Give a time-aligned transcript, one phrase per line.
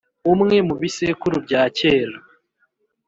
[0.33, 2.17] umwe mu bisekuru bya kera